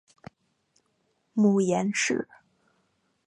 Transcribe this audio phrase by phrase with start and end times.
[1.33, 2.27] 母颜氏。